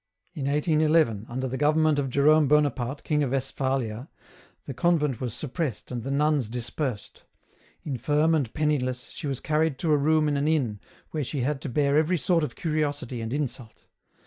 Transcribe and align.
In 0.33 0.45
1 0.47 0.55
8 0.67 0.67
1 0.79 0.79
1, 1.05 1.25
under 1.29 1.47
the 1.47 1.59
government 1.59 1.99
of 1.99 2.09
Jerome 2.09 2.47
Bonaparte, 2.47 3.03
King 3.03 3.21
of 3.21 3.29
West 3.29 3.55
phalia, 3.55 4.07
the 4.65 4.73
convent 4.73 5.21
was 5.21 5.31
suppressed 5.35 5.91
and 5.91 6.01
the 6.01 6.09
nuns 6.09 6.49
dispersed. 6.49 7.21
Infirm 7.83 8.33
and 8.33 8.51
penniless, 8.51 9.09
she 9.11 9.27
was 9.27 9.39
carried 9.39 9.77
to 9.77 9.91
a 9.93 9.97
room 9.97 10.27
in 10.27 10.37
an 10.37 10.47
inn 10.47 10.79
where 11.11 11.23
she 11.23 11.41
had 11.41 11.61
to 11.61 11.69
bear 11.69 11.97
every 11.97 12.17
sort 12.17 12.43
of 12.43 12.55
curiosity 12.55 13.21
and 13.21 13.31
insult. 13.31 13.83